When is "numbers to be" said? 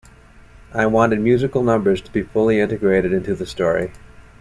1.61-2.23